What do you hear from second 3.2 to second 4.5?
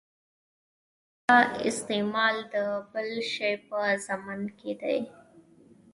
شي په ضمن